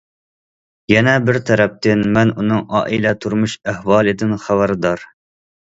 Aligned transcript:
يەنە 0.93 1.13
بىر 1.27 1.39
تەرەپتىن 1.49 2.01
مەن 2.17 2.33
ئۇنىڭ 2.37 2.65
ئائىلە، 2.79 3.13
تۇرمۇش 3.29 3.57
ئەھۋالىدىن 3.71 4.37
خەۋەردار. 4.49 5.09